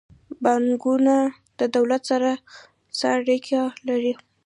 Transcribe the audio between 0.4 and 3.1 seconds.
بانکونه د دولت سره څه